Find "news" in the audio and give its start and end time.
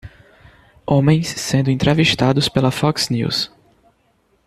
3.09-3.51